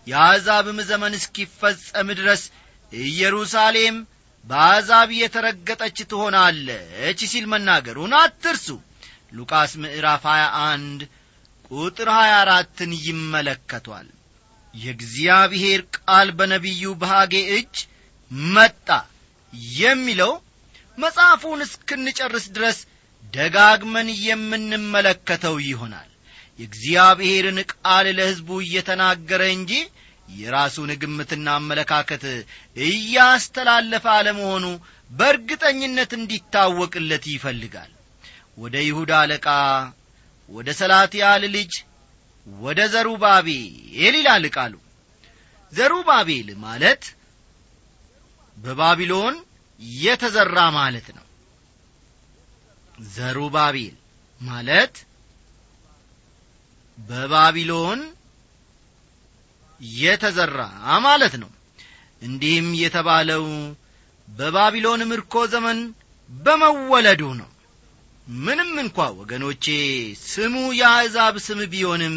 የአሕዛብም 0.07 0.79
ዘመን 0.91 1.13
እስኪፈጸም 1.19 2.09
ድረስ 2.19 2.43
ኢየሩሳሌም 2.93 3.97
በአሕዛብ 4.45 5.09
የተረገጠች 5.17 5.97
ትሆናለች 6.11 7.19
ሲል 7.33 7.47
መናገሩን 7.53 8.13
አትርሱ። 8.21 8.67
ሉቃስ 9.33 9.73
ምዕራፍ 9.83 10.25
21 10.31 11.03
ቁጥር 11.71 12.09
24ን 12.15 12.93
ይመለከቷል። 13.07 14.09
የእግዚአብሔር 14.75 15.81
ቃል 15.99 16.29
በነቢዩ 16.39 16.93
በሐጌ 17.01 17.35
እጅ 17.57 17.77
መጣ 18.51 18.89
የሚለው 19.79 20.33
መጽሐፉን 20.99 21.61
እስክንጨርስ 21.67 22.47
ድረስ 22.57 22.79
ደጋግመን 23.33 24.09
የምንመለከተው 24.27 25.57
ይሆናል። 25.67 26.09
የእግዚአብሔርን 26.59 27.59
ቃል 27.73 28.07
ለሕዝቡ 28.19 28.49
እየተናገረ 28.63 29.43
እንጂ 29.57 29.73
የራሱን 30.33 30.91
ግምትና 31.03 31.47
አመለካከት 31.59 32.25
እያስተላለፈ 32.87 34.05
አለመሆኑ 34.17 34.65
በእርግጠኝነት 35.11 36.11
እንዲታወቅለት 36.19 37.27
ይፈልጋል። 37.35 37.93
ወደ 38.59 38.77
ይሁዳ 38.87 39.13
አለቃ 39.23 39.47
ወደ 40.51 40.69
ሰላትያል 40.81 41.43
ልጅ 41.55 41.73
ወደ 42.47 42.81
ዘሩባቤል 42.93 43.73
ይላል 44.17 44.45
ቃሉ። 44.55 44.75
ዘሩባቤል 45.73 46.49
ማለት 46.65 47.03
በባቢሎን 48.57 49.35
የተዘራ 50.01 50.59
ማለት 50.77 51.09
ነው። 51.17 51.25
ዘሩባቤል 53.09 53.97
ማለት 54.41 54.95
በባቢሎን 56.99 58.01
የተዘራ 59.99 60.61
ማለት 61.05 61.35
ነው። 61.43 61.51
እንዲህም 62.23 62.69
የተባለው 62.81 63.45
በባቢሎን 64.29 65.03
ምርኮ 65.11 65.35
ዘመን 65.53 65.79
በመወለዱ 66.31 67.23
ነው። 67.41 67.51
ምንም 68.39 68.73
እንኳ 68.83 68.99
ወገኖቼ 69.21 69.67
ስሙ 70.25 70.57
የአሕዛብ 70.81 71.37
ስም 71.47 71.61
ቢሆንም 71.73 72.17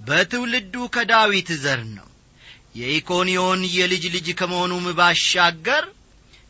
በትውልዱ 0.00 0.74
ከዳዊት 0.94 1.48
ዘር 1.62 1.80
ነው። 1.96 2.08
የኢኮንዮን 2.74 3.60
የልጅ 3.76 4.04
ልጅ 4.14 4.28
ከመሆኑም 4.40 4.86
ባሻገር 4.98 5.84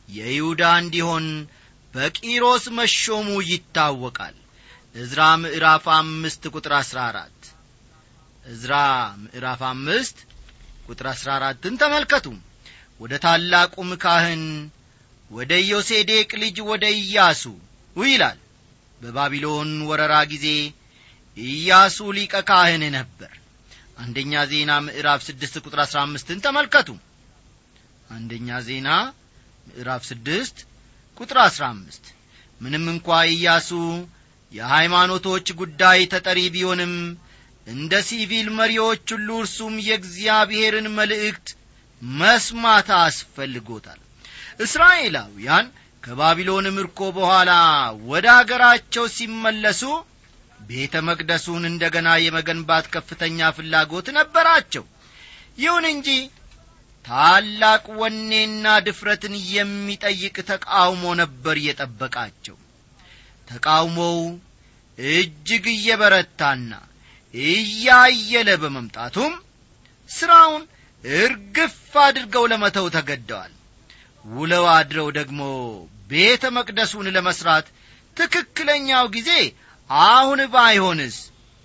የይሁዳ 0.09 0.63
እንዲሆን 0.83 1.27
በቂሮስ 1.95 2.65
መሾሙ 2.79 3.29
ይታወቃል። 3.51 4.37
ዕዝራ 4.95 5.23
ምዕራፍ 5.43 5.85
አምስት 5.97 6.43
ቁጥር 6.55 6.73
አሥራ 6.79 6.99
አራት። 7.11 7.41
ዕዝራ 8.45 8.75
ምዕራፍ 9.23 9.63
አምስት 9.71 10.19
ቁጥር 10.89 11.07
አሥራ 11.13 11.29
አራትን 11.39 11.75
ተመልከቱ። 11.83 12.27
ወደ 13.01 13.15
ታላቁም 13.25 13.91
ካህን 14.03 14.45
ወደ 15.31 15.53
ዮሴዴቅ 15.71 16.31
ልጅ 16.43 16.57
ወደ 16.71 16.85
ኢያሱ 17.01 17.43
ይላል። 18.07 18.39
በባቢሎን 19.01 19.71
ወረራ 19.89 20.15
ጊዜ 20.33 20.47
ኢያሱ 21.37 21.99
ሊቀ 22.17 22.35
ካህን 22.49 22.85
ነበር። 22.97 23.33
አንደኛ 23.99 24.33
ዜና 24.51 24.73
ምዕራፍ 24.87 25.21
ስድስት 25.29 25.55
ቁጥር 25.65 25.81
አሥራ 25.85 25.99
አምስትን 26.07 26.39
ተመልከቱ። 26.45 26.89
አንደኛ 28.11 28.59
ዜና 28.69 28.89
ምዕራፍ 29.69 30.03
ስድስት 30.09 30.57
ቁጥር 31.21 31.39
አሥራ 31.45 31.65
አምስት። 31.73 32.05
ምንም 32.61 32.85
እንኳ 32.93 33.09
ኢያሱ 33.33 33.71
የሃይማኖቶች 34.53 35.47
ጉዳይ 35.61 35.99
ተጠሪ 36.13 36.39
ቢሆንም 36.55 36.93
እንደ 37.67 37.95
ሲቪል 38.09 38.47
መሪዎች 38.59 39.07
ሁሉ 39.15 39.29
እርሱም 39.43 39.75
የእግዚአብሔርን 39.87 40.87
መልእክት 40.99 41.49
መስማት 42.03 42.89
አስፈልጎታል። 43.01 44.01
እስራኤላውያን 44.67 45.67
ከባቢሎን 46.03 46.67
ምርኮ 46.77 47.01
በኋላ 47.17 47.53
ወደ 48.11 48.27
አገራቸው 48.37 49.05
ሲመለሱ 49.17 49.83
ቤተ 50.69 50.95
መቅደሱን 51.09 51.63
እንደ 51.71 51.85
ገና 51.95 52.09
የመገንባት 52.21 52.87
ከፍተኛ 52.95 53.49
ፍላጎት 53.57 54.09
ነበራቸው። 54.19 54.85
ይሁን 55.59 55.85
እንጂ 55.93 56.09
ታላቅ 57.09 57.85
ወኔና 58.01 58.67
ድፍረትን 58.87 59.35
የሚጠይቅ 59.51 60.37
ተቃውሞ 60.51 61.05
ነበር 61.21 61.57
የጠበቃቸው። 61.67 62.57
ተቃውሞው 63.49 64.19
እጅግ 64.99 65.67
እየበረታና 65.75 66.73
እያየለ 67.35 68.49
በመምጣቱም 68.63 69.33
ሥራውን 70.09 70.63
እርግፍ 71.05 71.77
አድርገው 72.05 72.45
ለመተው 72.53 72.87
ተገደዋል። 72.97 73.53
ውለው 74.25 74.65
አድረው 74.75 75.09
ደግሞ 75.19 75.41
ቤተ 76.11 76.45
መቅደሱን 76.57 77.07
ለመሥራት 77.17 77.67
ትክክለኛው 78.17 79.07
ጊዜ 79.17 79.31
አሁን 79.91 80.41
ባይሆንስ 80.55 81.17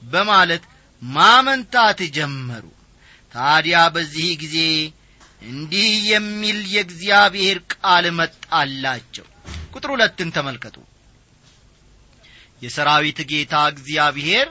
በማለት 0.02 0.64
ማመንታት 1.02 2.00
ጀመሩ። 2.18 2.66
ታዲያ 3.34 3.78
በዚህ 3.96 4.30
ጊዜ 4.44 4.58
እንዲህ 5.44 5.92
የሚል 6.10 6.60
የእግዚአብሔር 6.74 7.58
ቃል 7.74 8.06
መጣላቸው። 8.18 9.26
ቁጥር 9.74 9.90
ሁለትን 9.94 10.30
ተመልከቱ። 10.36 10.76
የሰራዊት 12.62 13.20
ጌታ 13.32 13.54
እግዚአብሔር 13.72 14.50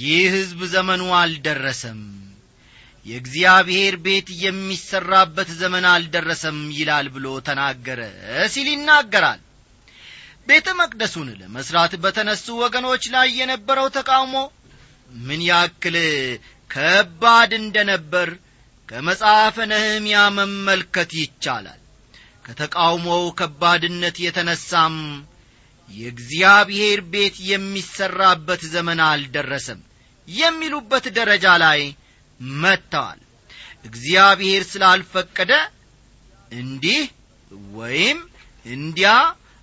ይህ 0.00 0.24
ሕዝብ 0.34 0.60
ዘመኑ 0.72 1.02
አልደረሰም። 1.20 2.00
የእግዚአብሔር 3.06 3.94
ቤት 4.04 4.28
የሚሠራበት 4.42 5.50
ዘመን 5.60 5.84
አልደረሰም 5.92 6.58
ይላል 6.76 7.06
ብሎ 7.14 7.26
ተናገረ 7.46 8.00
ሲል 8.52 8.68
ይናገራል። 8.72 9.40
ቤተ 10.48 10.68
መቅደሱን 10.80 11.28
ለመሥራት 11.40 11.92
በተነሱ 12.02 12.46
ወገኖች 12.62 13.04
ላይ 13.14 13.28
የነበረው 13.40 13.88
ተቃውሞ 13.96 14.36
ምን 15.20 15.40
ያክል 15.48 15.96
ከባድ 16.70 17.50
እንደ 17.58 17.76
ነበር 17.90 18.28
ከመጽሐፈ 18.90 19.56
ነህምያ 19.70 20.18
መመልከት 20.36 21.10
ይቻላል። 21.18 21.80
ከተቃውሞው 22.44 23.24
ከባድነት 23.38 24.16
የተነሳም 24.24 24.96
የእግዚአብሔር 25.90 27.00
ቤት 27.12 27.36
የሚሠራበት 27.50 28.62
ዘመን 28.74 29.00
አልደረሰም 29.06 29.80
የሚሉበት 30.28 31.04
ደረጃ 31.18 31.46
ላይ 31.64 31.80
መጥተዋል። 32.60 33.20
እግዚአብሔር 33.84 34.62
ስላልፈቀደ 34.72 35.52
እንዲህ 36.52 37.02
ወይም 37.74 38.18
እንዲያ 38.66 39.10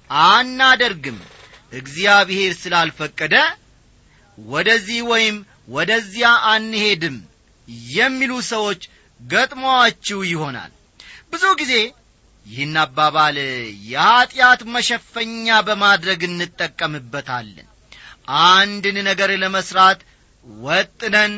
አናደርግም። 0.10 1.20
እግዚአብሔር 1.74 2.52
ስላልፈቀደ 2.62 3.36
ወደዚህ 4.38 5.00
ወይም 5.12 5.38
ወደዚያ 5.70 6.28
አንሄድም 6.52 7.18
የሚሉ 7.94 8.34
ሰዎች 8.52 8.82
ገጥመዋችሁ 9.20 10.20
ይሆናል። 10.32 10.72
ብዙ 11.32 11.44
ጊዜ 11.62 11.74
ይህን 12.46 12.76
አባባል 12.82 13.38
የኀጢአት 13.88 14.62
መሸፈኛ 14.74 15.58
በማድረግ 15.68 16.22
እንጠቀምበታለን። 16.28 17.68
አንድን 18.50 18.98
ነገር 19.10 19.30
ለመሥራት 19.42 20.00
ወጥነን 20.64 21.34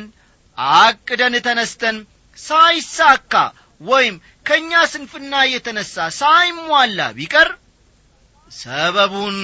አቅደን 0.78 1.34
ተነስተን 1.46 1.96
ሳይሳካ 2.38 3.32
ወይም 3.80 4.14
ከእኛ 4.46 4.72
ስንፍና 4.92 5.34
የተነሣ 5.52 6.06
ሳይሟላ 6.18 7.00
ቢቀር 7.18 7.48
ሰበቡን 8.50 9.38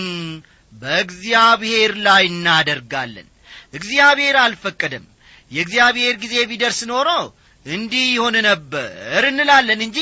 በእግዚአብሔር 0.72 1.92
ላይ 2.07 2.25
እናደርጋለን። 2.33 3.29
እግዚአብሔር 3.75 4.37
አልፈቀደም። 4.42 5.05
የእግዚአብሔር 5.51 6.14
ጊዜ 6.22 6.35
ቢደርስ 6.51 6.81
ኖሮ 6.90 7.09
እንዲህ 7.66 8.05
ይሆን 8.11 8.37
ነበር 8.46 9.22
እንላለን 9.31 9.81
እንጂ 9.87 9.98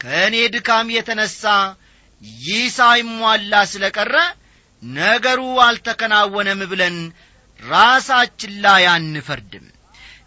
ከእኔ 0.00 0.36
ድካም 0.54 0.88
የተነሣ 0.94 1.42
ይህ 2.40 2.64
ሳይሟላ 2.76 3.54
ስለ 3.72 3.84
ቀረ 3.96 4.14
ነገሩ 4.82 5.40
አልተከናወነም 5.66 6.60
ብለን 6.70 6.96
ራሳችን 7.60 8.52
ላይ 8.64 8.84
አንፈርድም። 8.94 9.66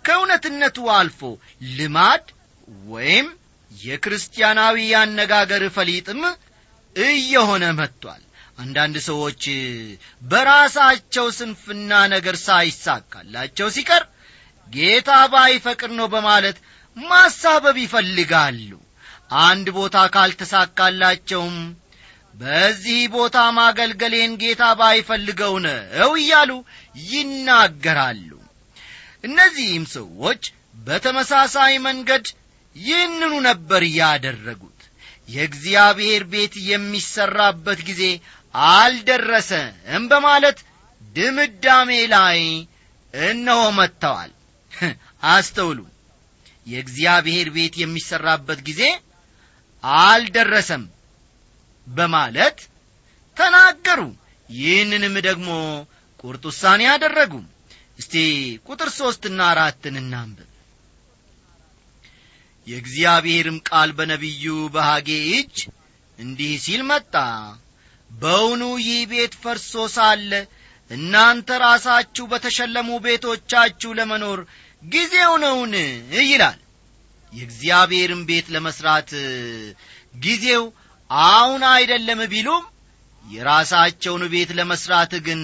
ከእውነትነቱ 0.05 0.77
አልፎ 0.97 1.19
ልማድ 1.77 2.25
ወይም 2.89 3.27
የክርስቲያናዊ 3.71 4.77
አነጋገር 5.01 5.63
ፈሊጥም 5.75 6.21
እየሆነ 6.95 7.65
መጥቷል። 7.79 8.23
አንዳንድ 8.57 8.95
ሰዎች 9.09 9.43
በራሳቸው 10.21 11.27
ስንፍና 11.37 11.91
ነገር 12.15 12.35
ሳይሳካላቸው 12.45 13.67
ሲቀር 13.75 14.03
ጌታ 14.73 15.11
ባይፈቅድ 15.33 15.91
ነው 15.99 16.07
በማለት 16.13 16.57
ማሳበብ 16.97 17.77
ይፈልጋሉ። 17.83 18.69
አንድ 19.41 19.67
ቦታ 19.77 19.97
ካልተሳካላቸውም 20.13 21.57
በዚህ 22.35 23.01
ቦታ 23.13 23.37
ማገልገሌን 23.57 24.31
ጌታ 24.41 24.63
ባይፈልገው 24.79 25.53
ነው 25.65 26.11
እያሉ 26.17 26.51
ይናገራሉ። 27.09 28.29
እነዚህም 29.23 29.85
ሰዎች 29.95 30.41
በተመሳሳይ 30.79 31.73
መንገድ 31.87 32.25
ይህንኑ 32.75 33.33
ነበር 33.47 33.83
ያደረጉት። 33.97 34.75
የእግዚአብሔር 35.29 36.23
ቤት 36.31 36.53
የሚሠራበት 36.69 37.79
ጊዜ 37.89 38.03
አልደረሰም 38.73 40.03
በማለት 40.11 40.59
ድምዳሜ 41.15 41.91
ላይ 42.13 42.39
እነሆ 43.13 43.61
መጥተዋል 43.77 44.31
አስተውሉ። 45.29 45.79
የእግዚአብሔር 46.67 47.47
ቤት 47.49 47.75
የሚሠራበት 47.79 48.59
ጊዜ 48.67 48.81
አልደረሰም 50.03 50.83
በማለት 51.87 52.57
ተናገሩ። 53.37 54.01
ይህንንም 54.49 55.15
ደግሞ 55.27 55.49
ቁርጥ 56.23 56.43
ውሳኔ 56.49 56.81
አደረጉ። 56.93 57.33
እስቲ 57.99 58.13
ቁጥር 58.67 58.89
ሦስትና 58.97 59.39
አራትን 59.51 59.95
እናንብብ። 60.01 60.45
የእግዚአብሔርም 62.67 63.57
ቃል 63.67 63.89
በነቢዩ 63.97 64.45
በሐጌ 64.73 65.09
እጅ 65.31 65.57
እንዲህ 66.19 66.53
ሲል 66.63 66.81
መጣ። 66.89 67.13
በውኑ 68.11 68.63
ይህ 68.81 69.01
ቤት 69.11 69.33
ፈርሶ 69.41 69.73
ሳለ 69.95 70.31
እናንተ 70.91 71.49
ራሳችሁ 71.63 72.25
በተሸለሙ 72.31 72.89
ቤቶቻችሁ 73.03 73.91
ለመኖር 73.97 74.39
ጊዜው 74.83 75.31
ነውን? 75.43 75.73
ይላል። 76.27 76.59
የእግዚአብሔርን 77.33 78.21
ቤት 78.29 78.47
ለመሥራት 78.53 79.09
ጊዜው 80.17 80.63
አሁን 81.09 81.61
አይደለም 81.71 82.19
ቢሉም 82.31 82.63
የራሳቸውን 83.25 84.23
ቤት 84.33 84.51
ለመሥራት 84.59 85.11
ግን 85.25 85.41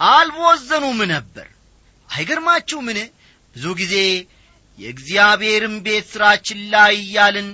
አልቦዘኑም 0.00 1.00
ነበር። 1.12 1.48
አይገርማችሁምን? 2.08 2.98
ብዙ 3.56 3.66
ጊዜ 3.80 3.94
የእግዚአብሔርን 4.78 5.76
ቤት 5.86 6.04
ሥራችን 6.12 6.60
ላይ 6.74 6.94
እያልን 7.02 7.48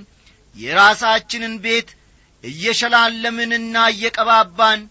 የራሳችንን 0.55 1.55
ቤት 1.65 1.89
እየሸላለምንና 2.43 3.75
እየቀባባን 3.93 4.81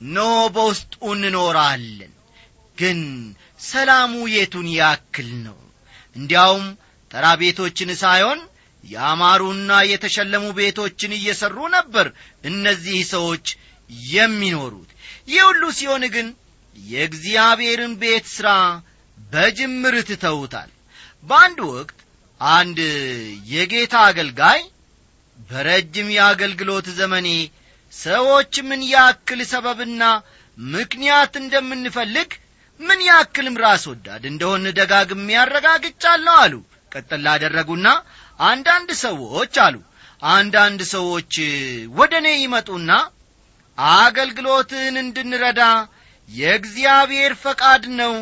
ኖ 0.00 0.18
በውስጡ 0.54 0.94
እንኖራለን። 1.14 2.12
ግን 2.78 3.00
ሰላሙ 3.60 4.12
የቱን 4.32 4.68
ያክል 4.74 5.28
ነው? 5.46 5.56
እንዲያውም 6.16 6.66
ተራ 7.10 7.26
ቤቶችን 7.40 7.90
ሳይሆን 8.02 8.40
ያማሩና 8.84 9.70
የተሸለሙ 9.90 10.44
ቤቶችን 10.58 11.12
እየሠሩ 11.16 11.56
ነበር 11.76 12.06
እነዚህ 12.44 12.98
ሰዎች 13.14 13.46
የሚኖሩት። 14.10 14.90
ይህ 15.28 15.42
ሁሉ 15.48 15.62
ሲሆን 15.78 16.04
ግን 16.14 16.26
የእግዚአብሔርን 16.76 17.94
ቤት 18.02 18.26
ሥራ 18.34 18.48
በጅምር 19.18 19.94
ትተውታል። 20.10 20.70
በአንድ 21.24 21.58
ወቅት 21.70 21.98
አንድ 22.40 22.78
የጌታ 23.52 23.94
አገልጋይ 24.08 24.60
በረጅም 25.50 26.08
የአገልግሎት 26.16 26.86
ዘመኔ 26.98 27.28
ሰዎች 27.92 28.54
ምን 28.68 28.80
ያክል 28.90 29.40
ሰበብና 29.52 30.02
ምክንያት 30.58 31.32
እንደምንፈልግ 31.42 32.30
ምን 32.80 33.00
ያክልም 33.08 33.56
ራስ 33.62 33.84
ወዳድ 33.90 34.24
እንደሆን 34.30 34.64
ደጋግሜ 34.78 35.28
ያረጋግጫለሁ 35.36 36.34
አሉ። 36.42 36.54
ቀጠል 36.92 37.20
ላደረጉና 37.26 37.88
አንዳንድ 38.40 38.90
ሰዎች 39.04 39.54
አሉ። 39.64 39.76
አንዳንድ 40.22 40.80
ሰዎች 40.94 41.34
ወደ 41.98 42.12
እኔ 42.22 42.28
ይመጡና 42.36 42.90
አገልግሎትን 43.98 44.94
እንድንረዳ 45.02 45.62
የእግዚአብሔር 46.28 47.32
ፈቃድ 47.42 47.84
ነው 48.00 48.14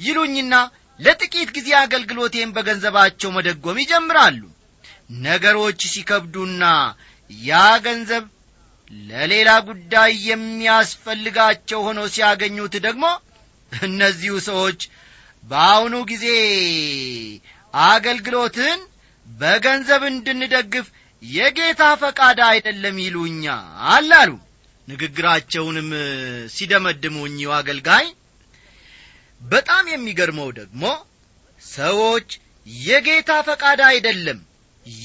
ይሉኝና 0.00 0.54
ለጥቂት 1.00 1.50
ጊዜ 1.56 1.68
አገልግሎቴን 1.82 2.50
በገንዘባቸው 2.56 3.30
መደጎም 3.36 3.78
ይጀምራሉ። 3.82 4.40
ነገሮች 5.24 5.80
ሲከብዱና 5.92 6.64
ያ 7.30 7.52
ገንዘብ 7.86 8.24
ለሌላ 9.08 9.50
ጉዳይ 9.68 10.12
የሚያስፈልጋቸው 10.28 11.80
ሆኖ 11.86 12.00
ሲያገኙት 12.14 12.74
ደግሞ 12.86 13.04
እነዚሁ 13.72 14.34
ሰዎች 14.48 14.80
በአሁኑ 15.44 15.94
ጊዜ 16.10 16.26
አገልግሎትን 17.74 18.78
በገንዘብ 19.26 20.02
እንድንደግፍ 20.10 20.86
የጌታ 21.22 21.82
ፈቃድ 22.02 22.38
አይደለም 22.48 22.96
ይሉኛል 23.04 24.12
አሉ። 24.16 24.30
ንግግራቸውንም 24.88 25.88
ሲደመድሙ 26.54 27.16
እኚሁ 27.28 27.50
አገልጋይ 27.56 28.06
በጣም 29.40 29.84
የሚገርመው 29.90 30.48
ደግሞ 30.58 30.84
ሰዎች 31.62 32.28
የጌታ 32.82 33.32
ፈቃድ 33.48 33.80
አይደለም 33.90 34.38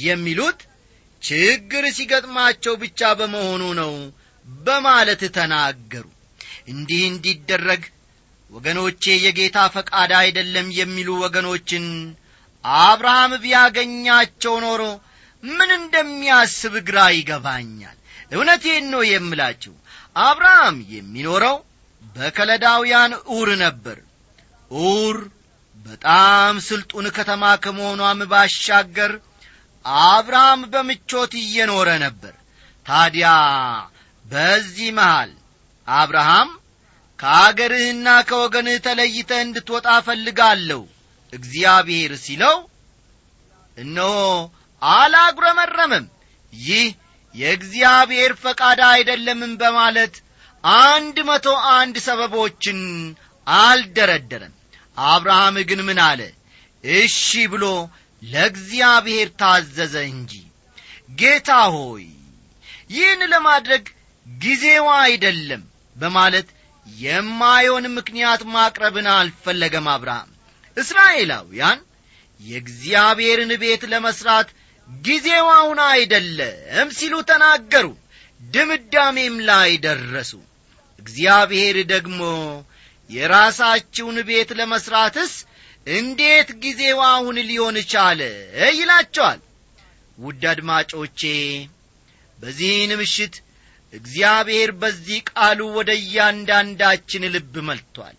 የሚሉት 0.02 0.60
ችግር 1.22 1.84
ሲገጥማቸው 1.98 2.74
ብቻ 2.82 3.12
በመሆኑ 3.20 3.64
ነው 3.82 3.92
በማለት 4.64 5.22
ተናገሩ። 5.38 6.06
እንዲህ 6.68 7.02
እንዲደረግ 7.12 7.84
ወገኖቼ 8.54 9.04
የጌታ 9.24 9.58
ፈቃድ 9.76 10.12
አይደለም 10.20 10.68
የሚሉ 10.80 11.10
ወገኖችን 11.24 11.86
አብርሃም 12.84 13.32
ቢያገኛቸው 13.44 14.56
ኖሮ 14.66 14.82
ምን 15.44 15.70
እንደሚያስብ 15.78 16.74
ግራ 16.88 17.00
ይገባኛል። 17.16 17.98
እውነቴን 18.32 18.86
ነው 18.94 19.02
የምላችሁ 19.08 19.74
አብርሃም 20.24 20.78
የሚኖረው 20.94 21.58
በከለዳውያን 22.16 23.12
ኡር 23.34 23.50
ነበር። 23.64 23.98
ኡር 24.72 25.18
በጣም 25.86 26.54
ስልጡን 26.68 27.08
ከተማ 27.18 27.44
ከመሆኗም 27.64 28.20
ባሻገር 28.32 29.14
አብርሃም 30.10 30.62
በምቾት 30.74 31.34
እየኖረ 31.42 31.90
ነበር። 32.06 32.34
ታዲያ 32.86 33.28
በዚህ 34.26 34.90
መሃል 34.98 35.32
አብርሃም 35.88 36.50
ከአገርህና 37.24 38.08
ከወገንህ 38.30 38.78
ተለይተህ 38.86 39.42
እንድትወጣ 39.44 39.88
እፈልጋለሁ። 40.00 40.82
እግዚአብሔር 41.34 42.12
ሲለው 42.24 42.56
እነሆ 43.78 44.16
አላጉረመረመም። 44.82 46.06
ይህ 46.54 46.88
የእግዚአብሔር 47.36 48.32
ፈቃድ 48.44 48.80
አይደለምም 48.90 49.54
በማለት 49.62 50.16
አንድ 50.84 51.18
መቶ 51.30 51.48
አንድ 51.74 51.96
ሰበቦችን 52.08 52.80
አልደረደረም። 53.48 54.54
አብርሃም 54.98 55.56
ግን 55.70 55.82
ምን 55.88 56.00
አለ? 56.08 56.22
እሺ 56.84 57.22
ብሎ 57.54 57.66
ለእግዚአብሔር 58.22 59.30
ታዘዘ 59.40 59.96
እንጂ። 60.12 60.34
ጌታ 61.18 61.50
ሆይ 61.76 62.06
ይህን 62.90 63.24
ለማድረግ 63.34 63.86
ጊዜዋ 64.26 64.88
አይደለም 65.06 65.64
በማለት 65.96 66.48
የማየውን 66.88 67.86
ምክንያት 67.98 68.42
ማቅረብን 68.54 69.08
አልፈለገም 69.14 69.88
አብርሃም። 69.94 70.30
እስራኤላውያን 70.78 71.80
የእግዚአብሔርን 72.40 73.52
ቤት 73.62 73.84
ለመሥራት 73.92 74.50
ጊዜው 74.90 75.48
አሁን 75.56 75.80
አይደለም 75.88 76.88
ሲሉ 76.98 77.14
ተናገሩ። 77.30 77.88
ድምዳሜም 78.42 79.36
ላይ 79.50 79.72
ደረሱ። 79.86 80.32
እግዚአብሔር 81.00 81.78
ደግሞ 81.94 82.20
የራሳችውን 83.10 84.18
ቤት 84.30 84.50
ለመሥራትስ 84.60 85.34
እንዴት 85.94 86.50
ጊዜው 86.62 87.00
አሁን 87.08 87.38
ሊሆን 87.50 87.78
ቻለ 87.92 88.22
ይላቸዋል። 88.74 89.40
ውድ 90.18 90.44
አድማጮቼ 90.52 91.22
በዚህን 92.38 92.92
ምሽት 93.00 93.36
እግዚአብሔር 93.94 94.70
በዚህ 94.82 95.20
ቃሉ 95.32 95.60
ወደ 95.78 95.92
እያንዳንዳችን 96.02 97.30
ልብ 97.34 97.56
መልቷል። 97.68 98.18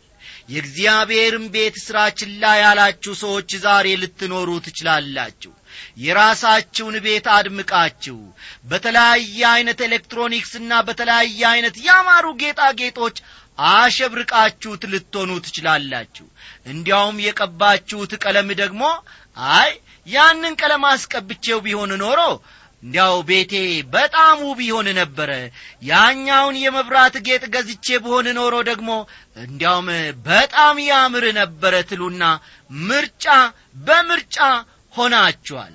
የእግዚአብሔርን 0.51 1.45
ቤት 1.53 1.77
ሥራ 1.85 1.99
ችላ 2.19 2.45
ያላችሁ 2.61 3.13
ሰዎች 3.23 3.51
ዛሬ 3.63 3.87
ልትኖሩ 4.01 4.49
ትችላላችሁ። 4.67 5.53
የራሳችሁን 6.05 6.97
ቤት 7.05 7.27
አድምቃችሁ 7.37 8.19
በተለያየ 8.71 9.39
ዐይነት 9.53 9.81
ኤሌክትሮኒክስና 9.87 10.73
በተለያየ 10.89 11.41
ዐይነት 11.51 11.77
ያማሩ 11.87 12.27
ጌጣጌጦች 12.43 13.17
አሸብርቃችሁት 13.75 14.83
ልትሆኑ 14.93 15.33
ትችላላችሁ። 15.45 16.27
እንዲያውም 16.67 17.19
የቀባችሁት 17.27 18.13
ቀለም 18.25 18.49
ደግሞ 18.63 18.83
አይ 19.55 19.71
ያንን 20.07 20.55
ቀለም 20.61 20.85
አስቀብቼው 20.89 21.59
ቢሆን 21.67 21.93
ኖሮ 22.03 22.21
እንዲያው 22.85 23.15
ቤቴ 23.29 23.53
በጣም 23.93 24.37
ውብ 24.47 24.59
ይሆን 24.65 24.89
ነበረ 24.99 25.31
ያኛውን 25.83 26.57
የመብራት 26.63 27.15
ጌጥ 27.27 27.45
ገዝቼ 27.55 27.87
ብሆን 28.05 28.27
ኖሮ 28.39 28.55
ደግሞ 28.69 28.91
እንዲያውም 29.45 29.89
በጣም 30.27 30.77
ያምር 30.89 31.25
ነበረ 31.39 31.75
ትሉና 31.91 32.25
ምርጫ 32.85 33.27
በምርጫ 33.87 34.39
ሆናችኋል። 34.95 35.73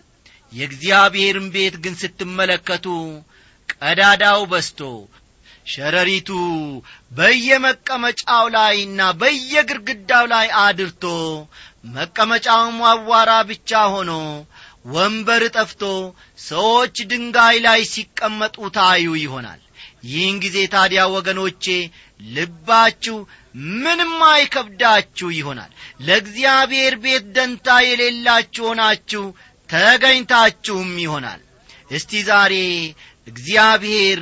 የእግዚአብሔርን 0.54 1.48
ቤት 1.56 1.76
ግን 1.84 1.96
ስትመለከቱ 2.02 2.86
ቀዳዳው 3.74 4.42
በስቶ 4.52 4.80
ሸረሪቱ 5.66 6.30
በየመቀመጫው 7.12 8.46
ላይና 8.56 9.02
በየግርግዳው 9.20 10.26
ላይ 10.32 10.48
አድርቶ 10.62 11.04
መቀመጫውም 11.96 12.80
አዋራ 12.92 13.32
ብቻ 13.50 13.82
ሆኖ 13.94 14.12
ወንበር 14.90 15.44
ጠፍቶ 15.56 15.82
ሰዎች 16.44 16.96
ድንጋይ 17.10 17.58
ላይ 17.66 17.82
ሲቀመጡ 17.92 18.56
ታዩ 18.78 19.06
ይሆናል። 19.22 19.60
ይህን 20.06 20.36
ጊዜ 20.44 20.58
ታዲያ 20.74 21.02
ወገኖቼ 21.16 21.66
ልባችሁ 22.30 23.18
ምንም 23.78 24.14
አይከብዳችሁ 24.30 25.30
ይሆናል። 25.38 25.72
ለእግዚአብሔር 26.02 26.94
ቤት 27.04 27.26
ደንታ 27.36 27.68
የሌላችሁ 27.86 28.64
ሆናችሁ 28.70 29.24
ተገኝታችሁም 29.70 30.92
ይሆናል። 31.04 31.42
እስቲ 31.92 32.22
ዛሬ 32.30 32.54
እግዚአብሔር 33.28 34.20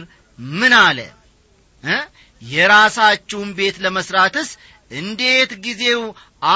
ምን 0.55 0.73
አለ? 0.79 0.99
የራሳችሁን 2.41 3.49
ቤት 3.57 3.77
ለመሥራትስ 3.83 4.49
እንዴት 4.91 5.51
ጊዜው 5.63 6.01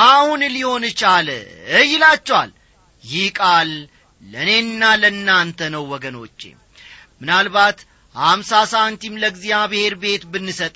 አሁን 0.01 0.41
ሊሆን 0.55 0.83
ቻለ 0.99 1.29
ይላቸዋል 1.85 2.51
ይህ 3.03 3.25
ቃል 3.39 3.71
ለእኔና 4.23 4.83
ለእናንተ 5.01 5.69
ነው 5.73 5.83
ወገኖቼ። 5.91 6.41
ምናልባት 7.21 7.79
አምሳ 8.15 8.51
ሳንቲም 8.71 9.19
ለእግዚአብሔር 9.21 9.93
ቤት 10.01 10.23
ብንሰጥ 10.31 10.73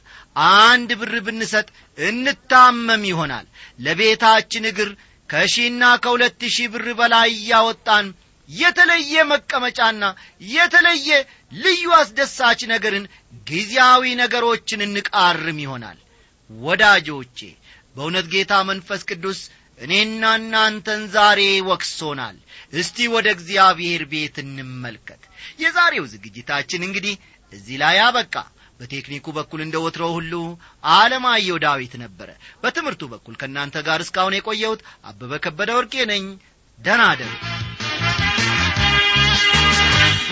አንድ 0.60 0.90
ብር 1.00 1.14
ብንሰጥ 1.26 1.68
እንታመም 1.98 3.04
ይሆናል። 3.10 3.46
ለቤታችን 3.86 4.68
እግር 4.70 4.90
ከሺና 5.30 5.84
ከሁለት 6.04 6.42
ሺህ 6.56 6.68
ብር 6.74 6.88
በላይ 7.00 7.30
እያወጣን 7.36 8.08
የተለየ 8.50 9.14
መቀመጫና 9.30 10.04
የተለየ 10.52 11.10
ልዩ 11.58 11.86
አስደሳች 12.00 12.60
ነገርን 12.74 13.06
ጊዜያዊ 13.48 14.04
ነገሮችን 14.22 14.86
እንቃርም 14.88 15.60
ይሆናል። 15.64 15.98
ወዳጆቼ 16.50 17.40
በእውነት 17.96 18.28
ጌታ 18.34 18.54
መንፈስ 18.70 19.02
ቅዱስ 19.10 19.40
እኔና 19.80 20.24
እናንተን 20.40 21.02
ዛሬ 21.16 21.40
ወቅሶናል 21.70 22.36
እስቲ 22.74 23.08
ወደ 23.14 23.28
እግዚአብሔር 23.36 24.04
ቤት 24.12 24.36
እንመልከት። 24.44 25.22
የዛሬው 25.60 26.06
ዝግጅታችን 26.14 26.86
እንግዲህ 26.88 27.16
እዚህ 27.52 27.78
ላይ 27.84 27.98
አበቃ። 28.06 28.36
በቴክኒኩ 28.80 29.26
በኩል 29.36 29.60
እንደ 29.64 29.76
ወትሮው 29.84 30.12
ሁሉ 30.18 30.34
አለማየሁ 30.94 31.58
ዳዊት 31.64 31.94
ነበረ። 32.02 32.30
በትምህርቱ 32.64 33.04
በኩል 33.14 33.36
ከእናንተ 33.42 33.84
ጋር 33.88 34.00
እስካሁን 34.06 34.38
የቆየሁት 34.38 34.82
አበበ 35.06 35.40
ከበደ 35.46 35.72
ወርቄ 35.78 35.94
ነኝ። 36.12 36.26
ደናደሩ 36.80 37.32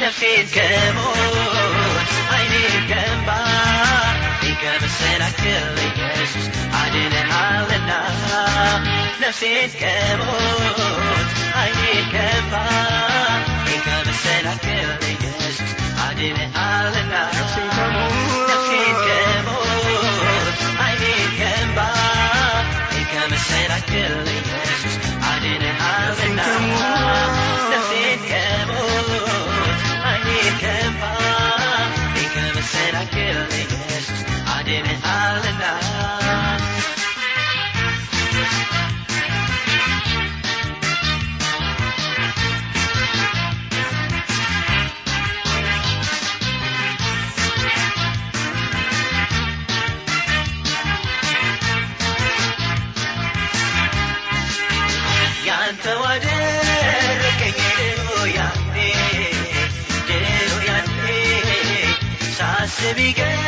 ነፍሴን 0.01 0.47
ከሞት 0.55 2.11
አይኔን 2.35 2.75
ከእንባ 2.89 3.29
ከመሰናክል 4.63 5.63
ኢየሱስ 5.87 6.45
አድነሃልና 6.79 7.32
ነፍሴን 9.23 9.69
ከሞት 9.73 11.29
ኢየሱስ 15.05 15.57
አድነሃልና። 16.05 17.13
ነፍሴን 18.49 18.95
ከሞት 19.05 20.57
አይኔን 20.79 21.31
ከእንባ 21.37 21.79
ከመሰናክል 23.11 24.13
ኢየሱስ 24.27 24.32
to 62.83 62.95
be. 62.95 63.42